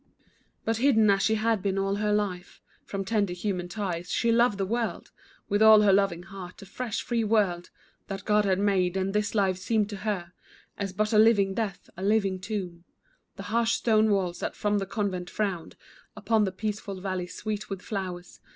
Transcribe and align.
But 0.65 0.77
hidden 0.77 1.11
as 1.11 1.21
she 1.21 1.35
had 1.35 1.61
been 1.61 1.77
all 1.77 1.97
her 1.97 2.11
life 2.11 2.59
From 2.85 3.05
tender 3.05 3.33
human 3.33 3.67
ties, 3.67 4.09
she 4.09 4.31
loved 4.31 4.57
the 4.57 4.65
world 4.65 5.11
With 5.47 5.61
all 5.61 5.81
her 5.83 5.93
loving 5.93 6.23
heart, 6.23 6.57
the 6.57 6.65
fresh, 6.65 7.03
free 7.03 7.23
world 7.23 7.69
That 8.07 8.25
God 8.25 8.43
had 8.43 8.57
made, 8.57 8.97
and 8.97 9.13
this 9.13 9.35
life 9.35 9.59
seemed 9.59 9.91
to 9.91 9.97
her 9.97 10.33
As 10.75 10.91
but 10.91 11.13
a 11.13 11.19
living 11.19 11.53
death. 11.53 11.87
A 11.95 12.01
living 12.01 12.39
tomb 12.39 12.83
The 13.35 13.43
harsh 13.53 13.73
stone 13.73 14.09
walls 14.09 14.39
that 14.39 14.55
from 14.55 14.79
the 14.79 14.87
convent 14.87 15.29
frowned 15.29 15.75
Upon 16.15 16.45
the 16.45 16.51
peaceful 16.51 16.99
valley 16.99 17.27
sweet 17.27 17.69
with 17.69 17.83
flowers. 17.83 18.39